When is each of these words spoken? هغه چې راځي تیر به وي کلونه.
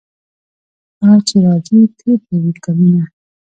هغه 0.99 1.17
چې 1.27 1.35
راځي 1.45 1.79
تیر 1.97 2.17
به 2.27 2.35
وي 2.43 2.53
کلونه. 2.63 3.03